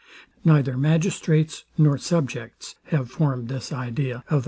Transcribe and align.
Neither 0.43 0.77
magistrates 0.77 1.63
nor 1.77 1.99
subjects 1.99 2.73
have 2.85 3.11
formed 3.11 3.49
this 3.49 3.71
idea 3.71 4.15
of 4.15 4.17
our 4.17 4.23
civil 4.23 4.27
duties. 4.37 4.39